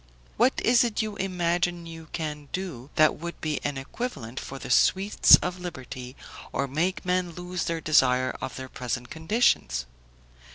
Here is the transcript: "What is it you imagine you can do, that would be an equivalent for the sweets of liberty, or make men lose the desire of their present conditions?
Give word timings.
"What 0.35 0.59
is 0.65 0.83
it 0.83 1.03
you 1.03 1.15
imagine 1.17 1.85
you 1.85 2.07
can 2.11 2.49
do, 2.51 2.89
that 2.95 3.17
would 3.17 3.39
be 3.39 3.61
an 3.63 3.77
equivalent 3.77 4.39
for 4.39 4.57
the 4.57 4.71
sweets 4.71 5.35
of 5.43 5.59
liberty, 5.59 6.15
or 6.51 6.67
make 6.67 7.05
men 7.05 7.33
lose 7.33 7.65
the 7.65 7.81
desire 7.81 8.31
of 8.41 8.55
their 8.55 8.67
present 8.67 9.11
conditions? 9.11 9.85